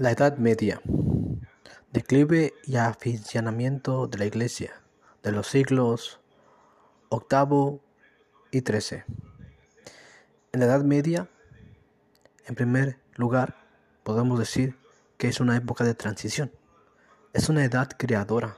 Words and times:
La 0.00 0.12
Edad 0.12 0.38
Media. 0.38 0.80
Declive 1.92 2.54
y 2.64 2.76
aficionamiento 2.76 4.06
de 4.06 4.16
la 4.16 4.24
Iglesia 4.24 4.80
de 5.22 5.30
los 5.30 5.46
siglos 5.46 6.22
VIII 7.10 7.82
y 8.50 8.60
XIII. 8.60 9.04
En 10.52 10.60
la 10.60 10.64
Edad 10.64 10.84
Media, 10.84 11.28
en 12.46 12.54
primer 12.54 12.98
lugar, 13.16 13.58
podemos 14.02 14.38
decir 14.38 14.78
que 15.18 15.28
es 15.28 15.38
una 15.38 15.54
época 15.54 15.84
de 15.84 15.92
transición. 15.92 16.50
Es 17.34 17.50
una 17.50 17.62
edad 17.62 17.90
creadora, 17.94 18.56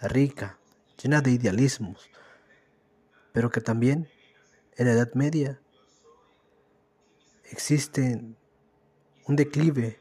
rica, 0.00 0.60
llena 1.02 1.20
de 1.22 1.32
idealismos, 1.32 2.08
pero 3.32 3.50
que 3.50 3.60
también 3.60 4.08
en 4.76 4.86
la 4.86 4.92
Edad 4.92 5.12
Media 5.14 5.60
existe 7.50 8.22
un 9.26 9.34
declive 9.34 9.98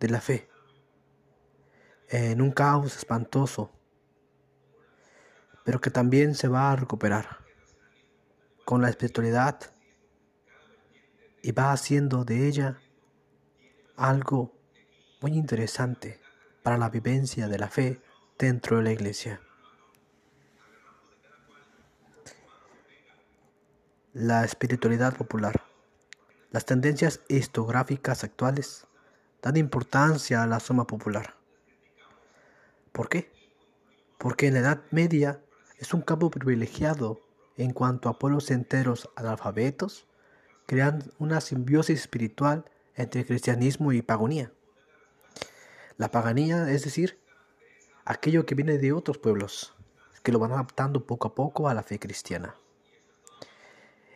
de 0.00 0.08
la 0.08 0.20
fe, 0.20 0.48
en 2.08 2.40
un 2.40 2.50
caos 2.50 2.96
espantoso, 2.96 3.70
pero 5.64 5.80
que 5.80 5.90
también 5.90 6.34
se 6.34 6.48
va 6.48 6.72
a 6.72 6.76
recuperar 6.76 7.38
con 8.64 8.80
la 8.82 8.88
espiritualidad 8.88 9.60
y 11.42 11.52
va 11.52 11.72
haciendo 11.72 12.24
de 12.24 12.48
ella 12.48 12.80
algo 13.96 14.52
muy 15.20 15.34
interesante 15.34 16.20
para 16.62 16.78
la 16.78 16.88
vivencia 16.88 17.48
de 17.48 17.58
la 17.58 17.68
fe 17.68 18.00
dentro 18.38 18.78
de 18.78 18.82
la 18.82 18.92
iglesia. 18.92 19.40
La 24.12 24.44
espiritualidad 24.44 25.16
popular. 25.16 25.62
Las 26.50 26.64
tendencias 26.64 27.20
histográficas 27.28 28.24
actuales 28.24 28.86
dan 29.42 29.56
importancia 29.56 30.42
a 30.42 30.46
la 30.46 30.60
suma 30.60 30.86
popular. 30.86 31.34
¿Por 32.92 33.08
qué? 33.08 33.32
Porque 34.18 34.48
en 34.48 34.54
la 34.54 34.60
Edad 34.60 34.82
Media 34.90 35.40
es 35.78 35.94
un 35.94 36.02
campo 36.02 36.30
privilegiado 36.30 37.20
en 37.56 37.72
cuanto 37.72 38.08
a 38.08 38.18
pueblos 38.18 38.50
enteros 38.50 39.08
analfabetos 39.16 40.06
crean 40.66 41.02
una 41.18 41.40
simbiosis 41.40 42.00
espiritual 42.00 42.64
entre 42.94 43.26
cristianismo 43.26 43.92
y 43.92 44.02
pagonía. 44.02 44.52
La 45.96 46.10
paganía, 46.10 46.70
es 46.70 46.84
decir, 46.84 47.18
aquello 48.04 48.46
que 48.46 48.54
viene 48.54 48.78
de 48.78 48.92
otros 48.92 49.18
pueblos, 49.18 49.74
que 50.22 50.32
lo 50.32 50.38
van 50.38 50.52
adaptando 50.52 51.06
poco 51.06 51.28
a 51.28 51.34
poco 51.34 51.68
a 51.68 51.74
la 51.74 51.82
fe 51.82 51.98
cristiana. 51.98 52.54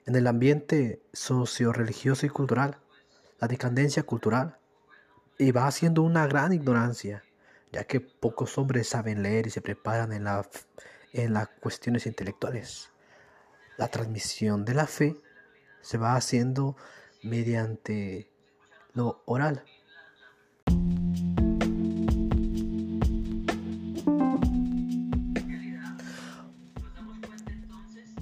En 0.07 0.15
el 0.17 0.27
ambiente 0.27 1.03
socio-religioso 1.13 2.27
y 2.27 2.29
cultural, 2.29 2.79
la 3.41 3.49
decadencia 3.49 4.03
cultural 4.03 4.59
y 5.39 5.51
va 5.51 5.67
haciendo 5.67 6.03
una 6.03 6.27
gran 6.27 6.53
ignorancia, 6.53 7.25
ya 7.73 7.85
que 7.85 8.01
pocos 8.01 8.57
hombres 8.59 8.89
saben 8.89 9.23
leer 9.23 9.47
y 9.47 9.51
se 9.51 9.61
preparan 9.61 10.13
en, 10.13 10.25
la, 10.25 10.49
en 11.13 11.33
las 11.33 11.49
cuestiones 11.61 12.07
intelectuales. 12.07 12.91
La 13.77 13.89
transmisión 13.89 14.65
de 14.65 14.75
la 14.75 14.87
fe 14.87 15.17
se 15.81 15.99
va 15.99 16.15
haciendo 16.15 16.77
mediante 17.23 18.31
lo 18.93 19.23
oral. 19.27 19.65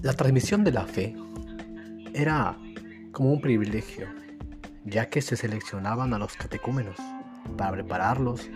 La 0.00 0.14
transmisión 0.14 0.64
de 0.64 0.72
la 0.72 0.86
fe 0.86 1.14
era 2.12 2.58
como 3.12 3.32
un 3.32 3.40
privilegio 3.40 4.08
ya 4.84 5.08
que 5.08 5.22
se 5.22 5.36
seleccionaban 5.36 6.12
a 6.14 6.18
los 6.18 6.36
catecúmenos 6.36 6.96
para 7.56 7.72
prepararlos 7.72 8.48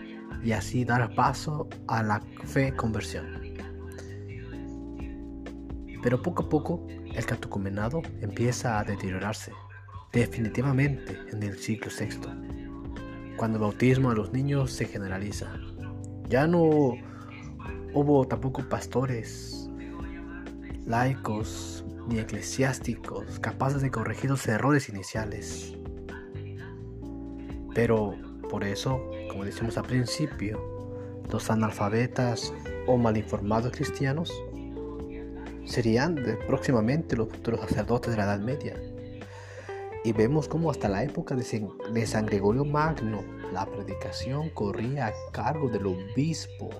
y 0.43 0.51
así 0.51 0.85
dar 0.85 1.13
paso 1.15 1.67
a 1.87 2.03
la 2.03 2.21
fe 2.45 2.73
conversión. 2.75 3.25
Pero 6.03 6.21
poco 6.21 6.43
a 6.43 6.49
poco 6.49 6.87
el 7.13 7.25
catecumenado 7.25 8.01
empieza 8.21 8.79
a 8.79 8.83
deteriorarse, 8.83 9.51
definitivamente 10.11 11.17
en 11.31 11.43
el 11.43 11.57
siglo 11.57 11.87
VI, 11.87 13.35
cuando 13.35 13.57
el 13.57 13.61
bautismo 13.63 14.11
a 14.11 14.15
los 14.15 14.31
niños 14.31 14.71
se 14.71 14.85
generaliza. 14.85 15.51
Ya 16.29 16.45
no 16.45 16.93
hubo 17.93 18.27
tampoco 18.27 18.67
pastores, 18.67 19.69
laicos 20.85 21.85
ni 22.07 22.19
eclesiásticos 22.19 23.39
capaces 23.39 23.81
de 23.81 23.91
corregir 23.91 24.29
los 24.29 24.47
errores 24.47 24.89
iniciales. 24.89 25.76
Pero 27.77 28.15
por 28.49 28.63
eso, 28.63 28.99
como 29.29 29.45
decimos 29.45 29.77
al 29.77 29.83
principio, 29.83 30.59
los 31.31 31.51
analfabetas 31.51 32.51
o 32.87 32.97
malinformados 32.97 33.71
cristianos 33.71 34.33
serían 35.63 36.15
próximamente 36.47 37.15
los 37.15 37.29
futuros 37.29 37.59
sacerdotes 37.61 38.09
de 38.09 38.17
la 38.17 38.23
Edad 38.23 38.39
Media. 38.39 38.81
Y 40.03 40.11
vemos 40.11 40.47
cómo 40.47 40.71
hasta 40.71 40.89
la 40.89 41.03
época 41.03 41.35
de 41.35 42.07
San 42.07 42.25
Gregorio 42.25 42.65
Magno 42.65 43.23
la 43.53 43.67
predicación 43.67 44.49
corría 44.49 45.07
a 45.07 45.13
cargo 45.31 45.69
del 45.69 45.85
obispo. 45.85 46.71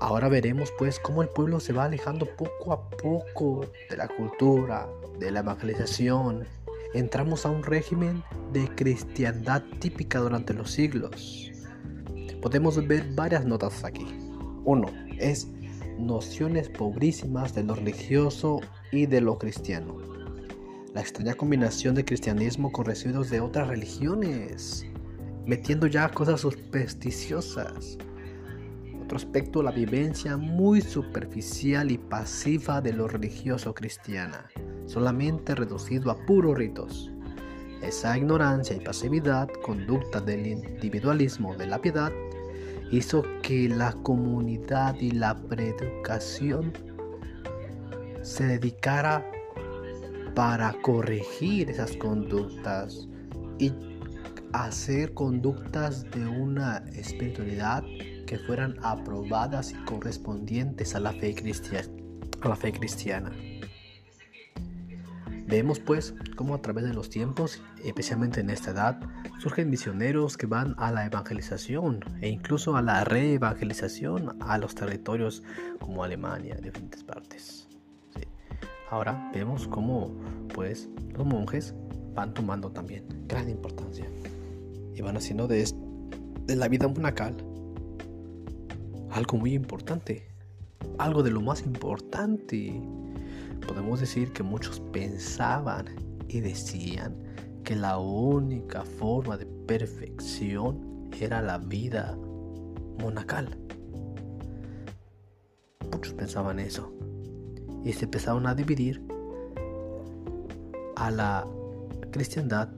Ahora 0.00 0.28
veremos 0.28 0.72
pues 0.78 1.00
cómo 1.00 1.22
el 1.22 1.30
pueblo 1.30 1.58
se 1.58 1.72
va 1.72 1.86
alejando 1.86 2.26
poco 2.36 2.72
a 2.72 2.88
poco 2.88 3.66
de 3.90 3.96
la 3.96 4.06
cultura, 4.06 4.88
de 5.18 5.32
la 5.32 5.40
evangelización 5.40 6.46
entramos 6.94 7.44
a 7.44 7.50
un 7.50 7.62
régimen 7.62 8.22
de 8.52 8.68
cristiandad 8.74 9.62
típica 9.80 10.20
durante 10.20 10.54
los 10.54 10.70
siglos. 10.70 11.50
Podemos 12.40 12.86
ver 12.86 13.04
varias 13.14 13.44
notas 13.44 13.84
aquí. 13.84 14.06
Uno 14.64 14.86
es 15.18 15.48
nociones 15.98 16.68
pobrísimas 16.68 17.54
de 17.54 17.64
lo 17.64 17.74
religioso 17.74 18.60
y 18.92 19.06
de 19.06 19.20
lo 19.20 19.38
cristiano. 19.38 19.96
La 20.94 21.00
extraña 21.00 21.34
combinación 21.34 21.94
de 21.94 22.04
cristianismo 22.04 22.72
con 22.72 22.86
residuos 22.86 23.28
de 23.28 23.40
otras 23.40 23.68
religiones, 23.68 24.86
metiendo 25.46 25.86
ya 25.86 26.08
cosas 26.08 26.40
supersticiosas. 26.40 27.98
Otro 29.02 29.16
aspecto, 29.16 29.62
la 29.62 29.70
vivencia 29.70 30.36
muy 30.36 30.80
superficial 30.80 31.90
y 31.90 31.98
pasiva 31.98 32.80
de 32.80 32.92
lo 32.92 33.08
religioso 33.08 33.74
cristiana 33.74 34.48
solamente 34.88 35.54
reducido 35.54 36.10
a 36.10 36.18
puros 36.26 36.56
ritos. 36.56 37.10
Esa 37.82 38.18
ignorancia 38.18 38.74
y 38.76 38.80
pasividad, 38.80 39.48
conducta 39.64 40.20
del 40.20 40.46
individualismo 40.46 41.54
de 41.54 41.66
la 41.66 41.80
piedad, 41.80 42.12
hizo 42.90 43.22
que 43.42 43.68
la 43.68 43.92
comunidad 44.02 44.96
y 44.96 45.12
la 45.12 45.36
preeducación 45.36 46.72
se 48.22 48.44
dedicara 48.44 49.24
para 50.34 50.72
corregir 50.82 51.70
esas 51.70 51.96
conductas 51.96 53.08
y 53.58 53.72
hacer 54.52 55.12
conductas 55.14 56.04
de 56.10 56.26
una 56.26 56.78
espiritualidad 56.94 57.84
que 58.26 58.38
fueran 58.46 58.76
aprobadas 58.82 59.72
y 59.72 59.74
correspondientes 59.84 60.94
a 60.94 61.00
la 61.00 61.12
fe 61.12 61.34
cristiana. 61.34 61.88
A 62.42 62.48
la 62.48 62.56
fe 62.56 62.72
cristiana. 62.72 63.32
Vemos 65.48 65.80
pues 65.80 66.14
cómo 66.36 66.54
a 66.54 66.60
través 66.60 66.84
de 66.84 66.92
los 66.92 67.08
tiempos, 67.08 67.62
especialmente 67.82 68.40
en 68.40 68.50
esta 68.50 68.72
edad, 68.72 69.00
surgen 69.38 69.70
misioneros 69.70 70.36
que 70.36 70.46
van 70.46 70.74
a 70.76 70.92
la 70.92 71.06
evangelización 71.06 72.04
e 72.20 72.28
incluso 72.28 72.76
a 72.76 72.82
la 72.82 73.02
reevangelización 73.04 74.36
a 74.42 74.58
los 74.58 74.74
territorios 74.74 75.42
como 75.80 76.04
Alemania, 76.04 76.56
diferentes 76.62 77.02
partes. 77.02 77.66
Ahora 78.90 79.30
vemos 79.32 79.66
cómo 79.68 80.14
pues 80.54 80.90
los 81.16 81.26
monjes 81.26 81.74
van 82.14 82.34
tomando 82.34 82.70
también 82.70 83.04
gran 83.26 83.48
importancia 83.48 84.06
y 84.94 85.00
van 85.00 85.16
haciendo 85.16 85.48
de, 85.48 85.66
de 86.44 86.56
la 86.56 86.68
vida 86.68 86.88
monacal 86.88 87.34
algo 89.10 89.38
muy 89.38 89.54
importante, 89.54 90.28
algo 90.98 91.22
de 91.22 91.30
lo 91.30 91.40
más 91.40 91.62
importante 91.62 92.82
podemos 93.66 94.00
decir 94.00 94.32
que 94.32 94.42
muchos 94.42 94.80
pensaban 94.92 95.86
y 96.28 96.40
decían 96.40 97.16
que 97.64 97.76
la 97.76 97.98
única 97.98 98.82
forma 98.84 99.36
de 99.36 99.46
perfección 99.66 101.10
era 101.20 101.42
la 101.42 101.58
vida 101.58 102.16
monacal. 103.00 103.58
Muchos 105.92 106.14
pensaban 106.14 106.58
eso 106.58 106.92
y 107.84 107.92
se 107.92 108.04
empezaron 108.04 108.46
a 108.46 108.54
dividir 108.54 109.02
a 110.96 111.10
la 111.10 111.46
cristiandad 112.10 112.68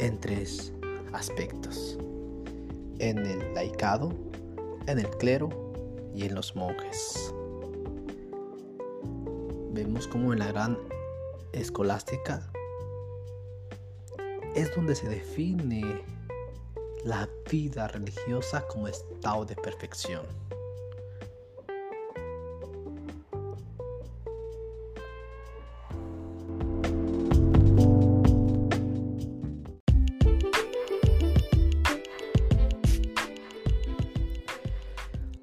en 0.00 0.18
tres 0.18 0.72
aspectos. 1.12 1.98
En 2.98 3.18
el 3.18 3.54
laicado, 3.54 4.12
en 4.86 4.98
el 4.98 5.08
clero 5.10 5.48
y 6.14 6.24
en 6.24 6.34
los 6.34 6.54
monjes 6.54 7.34
vemos 9.72 10.06
como 10.06 10.32
en 10.32 10.40
la 10.40 10.48
gran 10.48 10.78
escolástica 11.52 12.42
es 14.54 14.74
donde 14.74 14.94
se 14.94 15.08
define 15.08 16.02
la 17.04 17.28
vida 17.50 17.88
religiosa 17.88 18.66
como 18.68 18.86
estado 18.86 19.46
de 19.46 19.56
perfección. 19.56 20.22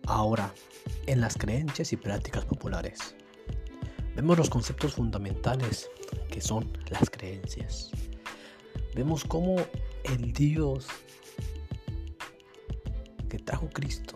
Ahora, 0.06 0.54
en 1.08 1.22
las 1.22 1.36
creencias 1.36 1.94
y 1.94 1.98
prácticas 1.98 2.46
populares, 2.46 3.16
vemos 4.19 4.38
los 4.38 4.50
conceptos 4.50 4.95
fundamentales 4.95 5.89
que 6.30 6.42
son 6.42 6.69
las 6.89 7.10
creencias. 7.10 7.89
Vemos 8.94 9.24
cómo 9.24 9.56
el 10.04 10.33
Dios 10.33 10.88
que 13.30 13.39
trajo 13.39 13.69
Cristo 13.69 14.16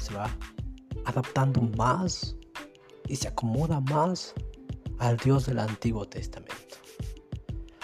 se 0.00 0.14
va 0.14 0.34
adaptando 1.04 1.60
más 1.60 2.36
y 3.06 3.16
se 3.16 3.28
acomoda 3.28 3.80
más 3.80 4.32
al 4.98 5.18
Dios 5.18 5.44
del 5.44 5.58
Antiguo 5.58 6.08
Testamento. 6.08 6.76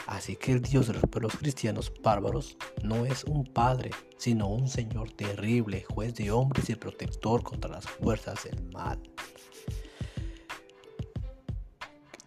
Así 0.06 0.36
que 0.36 0.52
el 0.52 0.62
Dios 0.62 0.86
de 0.86 0.94
los 0.94 1.02
pueblos 1.02 1.36
cristianos 1.36 1.92
bárbaros 2.02 2.56
no 2.82 3.04
es 3.04 3.22
un 3.24 3.44
padre, 3.44 3.90
sino 4.16 4.48
un 4.48 4.66
Señor 4.66 5.10
terrible, 5.12 5.84
juez 5.90 6.14
de 6.14 6.30
hombres 6.30 6.70
y 6.70 6.74
protector 6.74 7.42
contra 7.42 7.70
las 7.70 7.84
fuerzas 7.84 8.44
del 8.44 8.62
mal. 8.72 8.98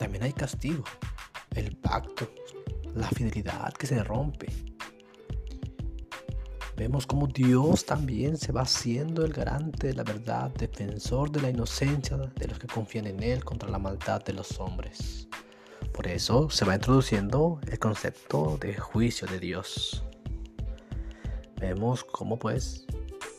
También 0.08 0.24
hay 0.24 0.32
castigo, 0.32 0.86
el 1.54 1.76
pacto, 1.76 2.32
la 2.96 3.10
fidelidad 3.10 3.74
que 3.74 3.88
se 3.88 4.02
rompe. 4.06 4.48
Vemos 6.78 7.06
como 7.06 7.28
Dios 7.28 7.86
también 7.86 8.38
se 8.38 8.54
va 8.54 8.62
haciendo 8.62 9.26
el 9.26 9.34
garante 9.34 9.88
de 9.88 9.96
la 9.96 10.04
verdad, 10.04 10.50
defensor 10.52 11.30
de 11.30 11.42
la 11.42 11.50
inocencia 11.50 12.16
de 12.16 12.48
los 12.48 12.58
que 12.58 12.68
confían 12.68 13.08
en 13.08 13.22
Él 13.22 13.44
contra 13.44 13.70
la 13.70 13.80
maldad 13.80 14.24
de 14.24 14.32
los 14.32 14.58
hombres. 14.62 15.28
Por 15.92 16.08
eso 16.08 16.50
se 16.50 16.64
va 16.64 16.76
introduciendo 16.76 17.60
el 17.70 17.78
concepto 17.78 18.58
de 18.62 18.78
juicio 18.78 19.28
de 19.28 19.42
Dios. 19.42 20.06
Vemos 21.60 22.06
cómo 22.06 22.40
pues 22.40 22.86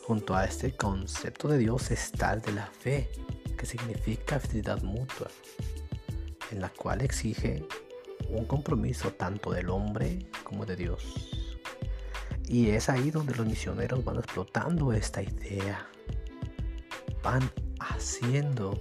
junto 0.05 0.35
a 0.35 0.45
este 0.45 0.71
concepto 0.77 1.47
de 1.47 1.57
Dios 1.57 1.89
está 1.89 2.33
el 2.33 2.41
de 2.41 2.51
la 2.51 2.67
fe, 2.67 3.09
que 3.57 3.65
significa 3.65 4.39
fidelidad 4.39 4.83
mutua, 4.83 5.29
en 6.51 6.61
la 6.61 6.69
cual 6.69 7.01
exige 7.01 7.65
un 8.29 8.45
compromiso 8.45 9.11
tanto 9.11 9.51
del 9.51 9.69
hombre 9.69 10.27
como 10.43 10.65
de 10.65 10.75
Dios. 10.75 11.03
Y 12.47 12.69
es 12.69 12.89
ahí 12.89 13.11
donde 13.11 13.35
los 13.35 13.45
misioneros 13.45 14.03
van 14.03 14.17
explotando 14.17 14.91
esta 14.91 15.21
idea, 15.21 15.87
van 17.23 17.49
haciendo 17.79 18.79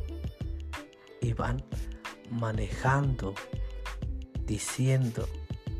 y 1.20 1.32
van 1.32 1.62
manejando, 2.30 3.34
diciendo 4.44 5.28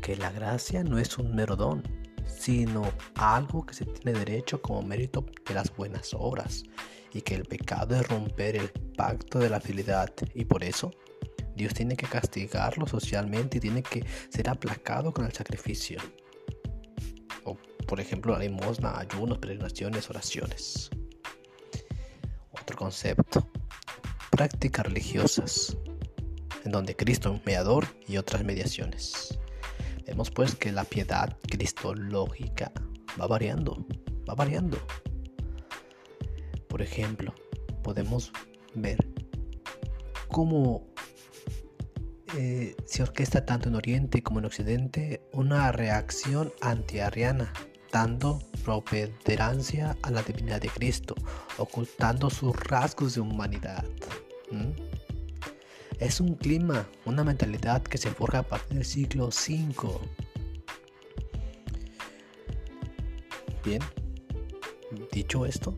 que 0.01 0.15
la 0.15 0.31
gracia 0.31 0.83
no 0.83 0.99
es 0.99 1.17
un 1.17 1.35
mero 1.35 1.55
don, 1.55 1.83
sino 2.25 2.83
algo 3.15 3.65
que 3.65 3.73
se 3.73 3.85
tiene 3.85 4.17
derecho 4.17 4.61
como 4.61 4.81
mérito 4.83 5.25
de 5.47 5.53
las 5.53 5.75
buenas 5.75 6.13
obras, 6.13 6.63
y 7.11 7.21
que 7.21 7.35
el 7.35 7.45
pecado 7.45 7.95
es 7.95 8.07
romper 8.07 8.55
el 8.55 8.69
pacto 8.95 9.39
de 9.39 9.49
la 9.49 9.59
fidelidad, 9.59 10.13
y 10.33 10.45
por 10.45 10.63
eso 10.63 10.91
Dios 11.59 11.73
tiene 11.73 11.97
que 11.97 12.07
castigarlo 12.07 12.87
socialmente 12.87 13.57
y 13.57 13.59
tiene 13.59 13.83
que 13.83 14.05
ser 14.29 14.47
aplacado 14.47 15.13
con 15.13 15.25
el 15.25 15.33
sacrificio. 15.33 15.99
O, 17.43 17.57
por 17.85 17.99
ejemplo, 17.99 18.31
la 18.31 18.39
limosna, 18.39 18.97
ayunos, 18.97 19.39
peregrinaciones, 19.39 20.09
oraciones. 20.09 20.89
Otro 22.51 22.77
concepto. 22.77 23.51
Prácticas 24.31 24.85
religiosas, 24.85 25.77
en 26.63 26.71
donde 26.71 26.95
Cristo 26.95 27.35
es 27.35 27.45
mediador 27.45 27.87
y 28.07 28.15
otras 28.15 28.45
mediaciones. 28.45 29.37
Vemos 30.05 30.31
pues 30.31 30.55
que 30.55 30.71
la 30.71 30.85
piedad 30.85 31.37
cristológica 31.41 32.71
va 33.19 33.27
variando, 33.27 33.85
va 34.27 34.33
variando. 34.33 34.77
Por 36.69 36.81
ejemplo, 36.81 37.35
podemos 37.83 38.31
ver 38.75 39.05
cómo 40.29 40.88
eh, 42.37 42.75
se 42.85 43.03
orquesta 43.03 43.45
tanto 43.45 43.69
en 43.69 43.75
Oriente 43.75 44.21
como 44.21 44.39
en 44.39 44.45
Occidente 44.45 45.21
una 45.33 45.71
reacción 45.71 46.53
antiariana, 46.61 47.51
dando 47.91 48.39
propederancia 48.63 49.97
a 50.03 50.11
la 50.11 50.21
divinidad 50.21 50.61
de 50.61 50.69
Cristo, 50.69 51.15
ocultando 51.57 52.29
sus 52.29 52.55
rasgos 52.55 53.15
de 53.15 53.21
humanidad. 53.21 53.83
Es 55.99 56.19
un 56.19 56.35
clima, 56.35 56.87
una 57.05 57.23
mentalidad 57.23 57.81
que 57.81 57.97
se 57.97 58.11
forja 58.11 58.39
a 58.39 58.43
partir 58.43 58.77
del 58.77 58.85
siglo 58.85 59.27
V. 59.27 59.99
Bien, 63.65 63.81
dicho 65.11 65.45
esto, 65.45 65.77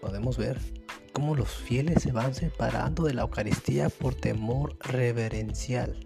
podemos 0.00 0.36
ver 0.36 0.81
cómo 1.12 1.34
los 1.34 1.50
fieles 1.50 2.02
se 2.02 2.12
van 2.12 2.34
separando 2.34 3.04
de 3.04 3.14
la 3.14 3.22
Eucaristía 3.22 3.88
por 3.88 4.14
temor 4.14 4.76
reverencial. 4.80 5.96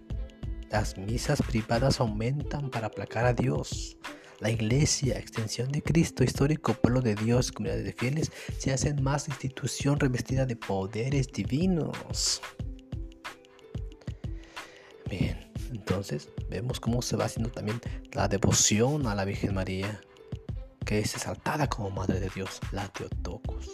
Las 0.69 0.97
misas 0.97 1.41
privadas 1.41 1.99
aumentan 1.99 2.69
para 2.69 2.87
aplacar 2.87 3.25
a 3.25 3.33
Dios. 3.33 3.97
La 4.39 4.51
iglesia, 4.51 5.17
extensión 5.17 5.71
de 5.71 5.81
Cristo, 5.81 6.23
histórico 6.23 6.73
pueblo 6.73 7.01
de 7.01 7.15
Dios, 7.15 7.51
comunidades 7.51 7.85
de 7.85 7.93
fieles, 7.93 8.31
se 8.59 8.71
hacen 8.71 9.01
más 9.01 9.27
institución 9.29 9.99
revestida 9.99 10.45
de 10.45 10.55
poderes 10.55 11.31
divinos. 11.31 12.41
Bien, 15.09 15.51
entonces 15.71 16.29
vemos 16.49 16.79
cómo 16.79 17.01
se 17.01 17.15
va 17.15 17.25
haciendo 17.25 17.49
también 17.49 17.81
la 18.11 18.27
devoción 18.27 19.07
a 19.07 19.15
la 19.15 19.25
Virgen 19.25 19.55
María, 19.55 20.01
que 20.85 20.99
es 20.99 21.15
exaltada 21.15 21.67
como 21.67 21.89
Madre 21.89 22.19
de 22.19 22.29
Dios, 22.29 22.59
la 22.71 22.87
Teotocos. 22.89 23.71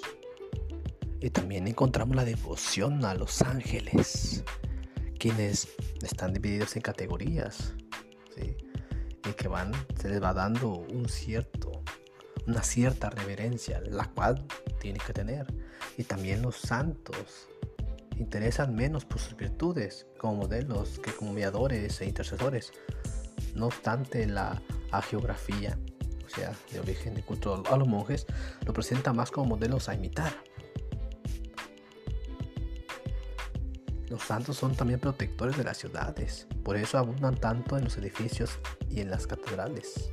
Y 1.24 1.30
también 1.30 1.68
encontramos 1.68 2.18
la 2.18 2.26
devoción 2.26 3.06
a 3.06 3.14
los 3.14 3.42
ángeles, 3.44 4.44
quienes 5.18 5.70
están 6.02 6.34
divididos 6.34 6.76
en 6.76 6.82
categorías, 6.82 7.74
y 8.36 9.32
que 9.32 9.48
van, 9.48 9.72
se 9.98 10.10
les 10.10 10.22
va 10.22 10.34
dando 10.34 10.68
un 10.68 11.08
cierto, 11.08 11.82
una 12.46 12.62
cierta 12.62 13.10
reverencia, 13.10 13.82
la 13.90 14.10
cual 14.10 14.46
tiene 14.82 15.00
que 15.00 15.14
tener. 15.14 15.48
Y 15.98 16.04
también 16.04 16.42
los 16.42 16.58
santos, 16.58 17.48
interesan 18.18 18.76
menos 18.76 19.06
por 19.06 19.20
sus 19.20 19.38
virtudes 19.38 20.08
como 20.18 20.36
modelos 20.36 21.00
que 21.00 21.14
como 21.14 21.32
mediadores 21.32 22.02
e 22.02 22.06
intercesores. 22.06 22.74
No 23.56 23.68
obstante, 23.68 24.28
la 24.28 24.62
geografía, 25.10 25.80
o 26.26 26.28
sea, 26.28 26.52
de 26.74 26.82
origen 26.82 27.14
de 27.14 27.24
culto 27.24 27.64
a 27.72 27.78
los 27.78 27.88
monjes, 27.88 28.26
lo 28.66 28.74
presenta 28.74 29.14
más 29.14 29.32
como 29.32 29.56
modelos 29.56 29.88
a 29.88 29.96
imitar. 29.96 30.34
Los 34.14 34.26
santos 34.26 34.58
son 34.58 34.76
también 34.76 35.00
protectores 35.00 35.58
de 35.58 35.64
las 35.64 35.80
ciudades, 35.80 36.46
por 36.64 36.78
eso 36.78 37.00
abundan 37.00 37.36
tanto 37.36 37.80
en 37.80 37.86
los 37.86 37.98
edificios 37.98 38.60
y 38.88 39.00
en 39.00 39.10
las 39.10 39.26
catedrales. 39.26 40.12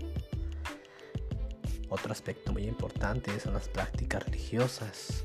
Otro 1.91 2.11
aspecto 2.11 2.51
muy 2.51 2.63
importante 2.63 3.39
son 3.39 3.53
las 3.53 3.69
prácticas 3.69 4.25
religiosas, 4.25 5.23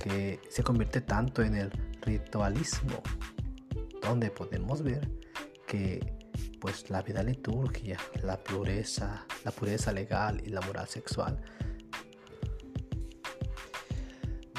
que 0.00 0.40
se 0.50 0.64
convierte 0.64 1.00
tanto 1.00 1.42
en 1.42 1.54
el 1.54 1.70
ritualismo, 2.00 3.00
donde 4.02 4.32
podemos 4.32 4.82
ver 4.82 5.08
que 5.68 6.00
pues 6.60 6.90
la 6.90 7.02
vida 7.02 7.22
liturgia, 7.22 7.98
la 8.24 8.42
pureza, 8.42 9.28
la 9.44 9.52
pureza 9.52 9.92
legal 9.92 10.42
y 10.44 10.48
la 10.50 10.60
moral 10.62 10.88
sexual 10.88 11.40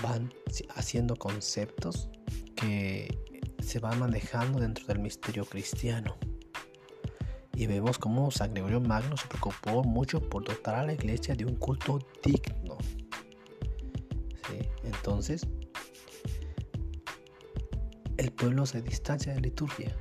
van 0.02 0.34
haciendo 0.76 1.18
conceptos 1.18 2.10
que 2.56 3.29
se 3.70 3.78
van 3.78 4.00
manejando 4.00 4.60
dentro 4.60 4.84
del 4.88 4.98
misterio 4.98 5.46
cristiano. 5.46 6.18
Y 7.54 7.68
vemos 7.68 8.00
cómo 8.00 8.32
San 8.32 8.52
Gregorio 8.52 8.82
Magno 8.82 9.16
se 9.16 9.28
preocupó 9.28 9.84
mucho 9.84 10.28
por 10.28 10.44
dotar 10.44 10.74
a 10.74 10.86
la 10.86 10.94
iglesia 10.94 11.36
de 11.36 11.46
un 11.46 11.56
culto 11.56 12.00
digno. 12.24 12.80
Entonces, 14.84 15.46
el 18.18 18.32
pueblo 18.32 18.66
se 18.66 18.82
distancia 18.82 19.34
de 19.34 19.40
la 19.40 19.46
liturgia, 19.46 19.96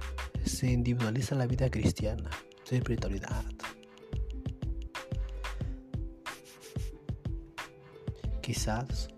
se 0.47 0.71
individualiza 0.71 1.35
la 1.35 1.47
vida 1.47 1.71
cristiana, 1.71 2.31
su 2.65 2.75
espiritualidad. 2.75 3.45
Quizás 8.41 9.09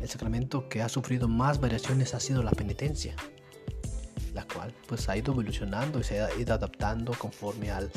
el 0.00 0.08
sacramento 0.08 0.68
que 0.68 0.82
ha 0.82 0.88
sufrido 0.88 1.28
más 1.28 1.60
variaciones 1.60 2.14
ha 2.14 2.20
sido 2.20 2.42
la 2.42 2.50
penitencia, 2.50 3.14
la 4.34 4.46
cual 4.46 4.74
pues 4.86 5.08
ha 5.08 5.16
ido 5.16 5.32
evolucionando 5.32 6.00
y 6.00 6.04
se 6.04 6.20
ha 6.20 6.34
ido 6.34 6.54
adaptando 6.54 7.12
conforme 7.12 7.70
al, 7.70 7.90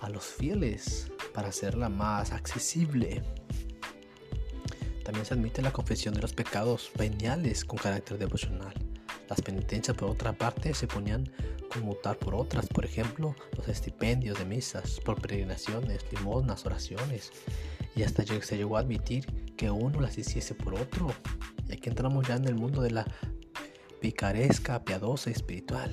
a 0.00 0.08
los 0.08 0.24
fieles 0.24 1.10
para 1.34 1.48
hacerla 1.48 1.88
más 1.88 2.32
accesible. 2.32 3.22
También 5.04 5.24
se 5.24 5.34
admite 5.34 5.62
la 5.62 5.72
confesión 5.72 6.14
de 6.14 6.20
los 6.20 6.34
pecados 6.34 6.90
veniales 6.96 7.64
con 7.64 7.78
carácter 7.78 8.18
devocional. 8.18 8.74
Las 9.28 9.40
penitencias, 9.40 9.96
por 9.96 10.10
otra 10.10 10.32
parte, 10.32 10.74
se 10.74 10.86
ponían 10.86 11.30
conmutar 11.68 12.18
por 12.18 12.34
otras, 12.34 12.66
por 12.66 12.84
ejemplo, 12.84 13.34
los 13.56 13.68
estipendios 13.68 14.38
de 14.38 14.44
misas, 14.44 15.00
por 15.04 15.20
peregrinaciones, 15.20 16.04
limosnas, 16.12 16.64
oraciones. 16.66 17.30
Y 17.94 18.02
hasta 18.02 18.24
se 18.24 18.56
llegó 18.56 18.76
a 18.76 18.80
admitir 18.80 19.26
que 19.56 19.70
uno 19.70 20.00
las 20.00 20.18
hiciese 20.18 20.54
por 20.54 20.74
otro. 20.74 21.08
Y 21.68 21.72
aquí 21.72 21.88
entramos 21.88 22.26
ya 22.26 22.36
en 22.36 22.46
el 22.46 22.54
mundo 22.54 22.80
de 22.80 22.90
la 22.90 23.06
picaresca, 24.00 24.84
piadosa 24.84 25.30
espiritual. 25.30 25.90